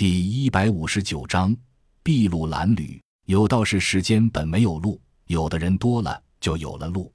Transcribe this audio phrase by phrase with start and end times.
[0.00, 1.54] 第一百五十九章
[2.02, 2.98] 筚路蓝缕。
[3.26, 7.12] 有道是世间本没有路，有的人多了就有了路。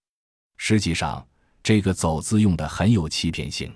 [0.57, 1.27] 实际上，
[1.63, 3.73] 这个“走”字用的很有欺骗性。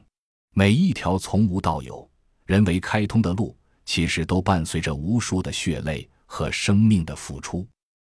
[0.54, 2.08] 每一条从无到有、
[2.46, 7.68] 人为开通的路，其实都伴随着无数的血泪和生命的付出，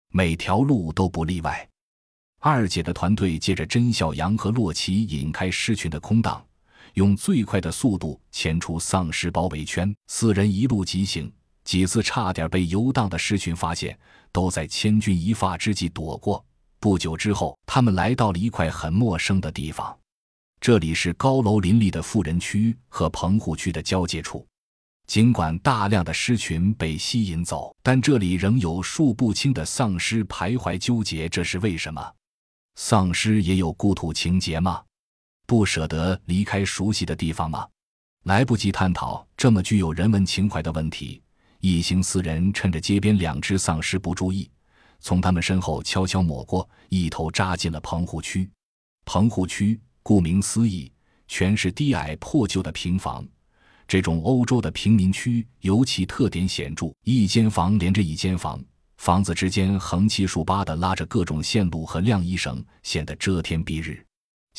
[0.09, 1.68] 每条路都不例外。
[2.41, 6.45] 二姐的团队借着甄小阳和洛奇引开狮群的空档。
[7.01, 11.32] 用最快的速度潜出丧尸包围圈，四人一路疾行，
[11.64, 13.99] 几次差点被游荡的狮群发现，
[14.31, 16.44] 都在千钧一发之际躲过。
[16.79, 19.99] 不久之后，他们来到了一块很陌生的地方，
[20.61, 24.46] 这里是高楼林立的富人区和棚户区的交界处。
[25.07, 32.14] 尽管大量的狮群被吸引走，但这里仍有数不清的丧尸徘徊纠结，这是为什么？
[32.75, 34.83] 丧尸也有故土情节吗？
[35.50, 37.67] 不舍得离开熟悉的地方吗？
[38.22, 41.20] 来不及探讨这么具有人文情怀的问题，
[41.58, 44.48] 一行四人趁着街边两只丧尸不注意，
[45.00, 48.48] 从他们身后悄悄抹过，一头扎进了棚户区。
[49.05, 50.92] 棚户区顾名思义，
[51.27, 53.27] 全是低矮破旧的平房。
[53.89, 58.64] 这种欧洲的贫民区尤其特点显著，一间房连着一间房，
[58.98, 64.00] 房子之间横七竖八的拉着各种线路和晾衣绳，显得遮天蔽日。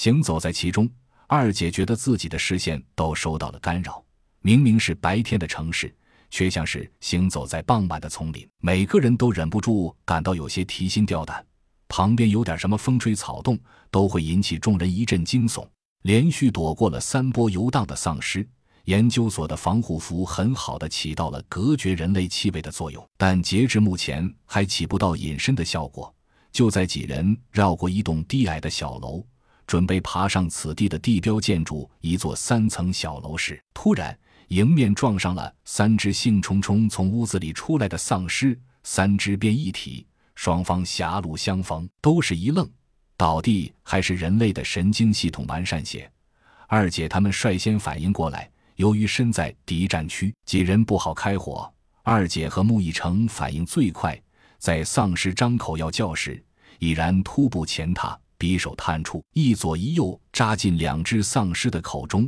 [0.01, 0.89] 行走在其中，
[1.27, 4.03] 二姐觉得自己的视线都受到了干扰。
[4.41, 5.95] 明明是白天的城市，
[6.31, 8.49] 却像是行走在傍晚的丛林。
[8.61, 11.45] 每个人都忍不住感到有些提心吊胆，
[11.87, 13.55] 旁边有点什么风吹草动，
[13.91, 15.63] 都会引起众人一阵惊悚。
[16.01, 18.43] 连续躲过了三波游荡的丧尸，
[18.85, 26.11] 研究所的防护服很好的起到了隔绝人类气味的作用，但截至目前还起不到隐身的效果。
[26.51, 29.23] 就在几人绕过一栋低矮的小楼。
[29.67, 34.17] 准备爬上此地的地标建筑，一座三层小楼时，突然
[34.49, 42.69] 迎面撞上了三只兴冲冲从屋子里出来的丧尸，三只变一体，双方狭路相逢，都是一愣，
[43.15, 46.11] 倒地还是人类的神经系统完善些。
[46.67, 51.71] 二姐他们率先反应过来，由于身在敌战区，几人不好开火。
[52.03, 54.19] 二姐和穆一成反应最快，
[54.57, 56.43] 在丧尸张口要叫时，
[56.79, 58.19] 已然突步前踏。
[58.41, 62.27] 匕首探出，一左一右扎进两只丧尸的口中，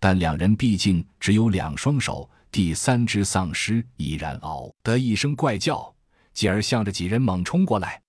[0.00, 2.28] 但两人毕竟只有两双手。
[2.50, 5.94] 第三只丧尸已然嗷的一声怪叫，
[6.32, 8.02] 继而向着几人猛冲过来。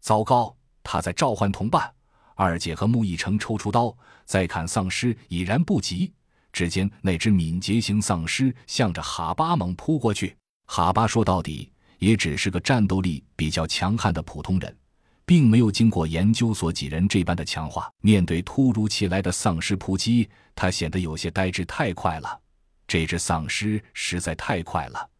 [0.00, 1.92] 糟糕，他在召唤同伴。
[2.36, 6.12] 二姐和穆一成抽出刀，再砍丧尸已然不及。
[6.52, 10.36] 只见那只敏捷型丧尸向着哈巴猛扑过去。
[10.66, 14.76] 哈巴说到底也只是个战斗力比较强悍的普通人。
[15.24, 21.64] 并没有经过研究所几人这般的强化，面对突如其来的丧尸扑击，他显得有些呆滞。
[21.64, 22.40] 太快了，
[22.86, 25.10] 这只丧尸实在太快了，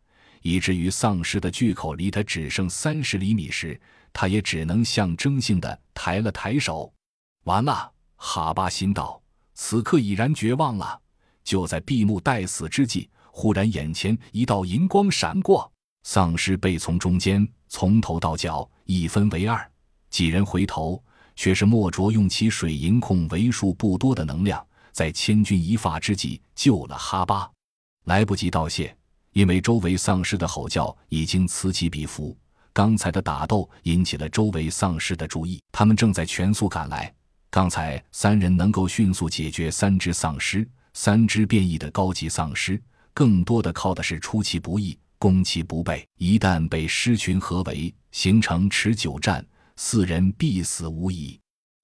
[0.43, 3.81] 以至于丧尸的巨口离他只剩三十厘米时，
[4.13, 6.93] 他也只能象征性的抬了抬手。
[7.45, 9.21] 完了，哈巴心道，
[9.55, 11.01] 此刻已然绝望了。
[11.45, 19.72] 就在闭目待死之际，忽然眼前一道银光闪过，丧尸被从中间从头到脚一分为二。
[20.13, 21.03] 几人回头，
[21.35, 27.51] 却是莫卓用其水银控为数不多的能量，在千钧一发之际救了哈巴。
[28.05, 28.95] 来不及道谢，
[29.33, 32.37] 因为周围丧尸的吼叫已经此起彼伏。
[32.75, 37.13] 刚才的打斗引起了周围丧尸的注意，他们正在全速赶来。
[37.51, 42.79] 刚才三人能够迅速解决三只丧尸，三只变异的高级丧尸，
[43.15, 46.07] 更多的靠的是出其不意、攻其不备。
[46.19, 49.43] 一旦被狮群合围，形成持久战。
[49.85, 51.39] 四人必死无疑，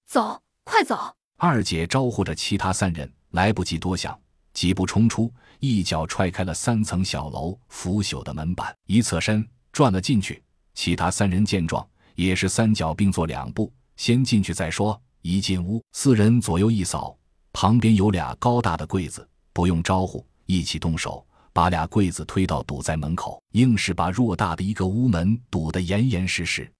[0.06, 0.96] 走，快走！
[1.36, 4.16] 二姐招呼着其他三人，来不及多想，
[4.54, 10.40] 几步冲出，一脚踹开了三层小楼腐朽的门板，一侧身转了进去。
[10.74, 14.98] 其他三人见状，也是三脚并作两步，先进去再说。
[15.22, 17.18] 一进屋，四人左右一扫，
[17.52, 26.72] 旁边有俩高大的柜子，不用招呼，一起动手，把俩柜子推到堵在门口，硬是把偌大的一个屋门堵得严严实实。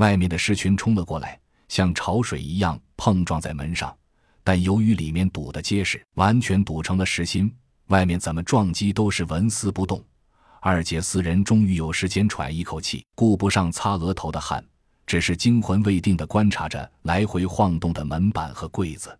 [0.00, 1.38] 外面的狮群冲了过来，
[1.68, 3.94] 像潮水一样碰撞在门上，
[4.42, 7.54] 但由于里面堵得结实，完全堵成了实心，
[7.88, 10.02] 外面怎么撞击都是纹丝不动。
[10.62, 14.64] 二姐四人终于有时间喘一口气，顾不上擦额头的汗，
[15.06, 19.14] 只是惊魂未定地观察着来回晃动的门板和柜子。